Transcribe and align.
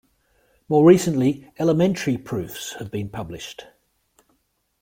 More 0.67 0.83
recently, 0.83 1.51
elementary 1.59 2.17
proofs 2.17 2.73
have 2.79 2.89
been 2.89 3.07
published. 3.07 3.67